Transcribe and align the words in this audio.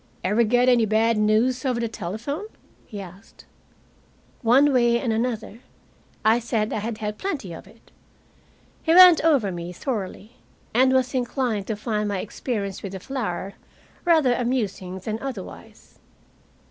"Ever 0.23 0.41
get 0.41 0.67
any 0.67 0.87
bad 0.87 1.15
news 1.19 1.63
over 1.63 1.79
the 1.79 1.87
telephone?" 1.87 2.47
he 2.87 2.99
asked. 2.99 3.45
One 4.41 4.73
way 4.73 4.99
and 4.99 5.13
another, 5.13 5.59
I 6.25 6.39
said 6.39 6.73
I 6.73 6.79
had 6.79 6.97
had 6.97 7.19
plenty 7.19 7.53
of 7.53 7.67
it. 7.67 7.91
He 8.81 8.95
went 8.95 9.23
over 9.23 9.51
me 9.51 9.71
thoroughly, 9.71 10.37
and 10.73 10.91
was 10.91 11.13
inclined 11.13 11.67
to 11.67 11.75
find 11.75 12.09
my 12.09 12.17
experience 12.17 12.81
with 12.81 12.93
the 12.93 12.99
flour 12.99 13.53
rather 14.03 14.33
amusing 14.33 14.97
than 14.97 15.19
otherwise. 15.21 15.99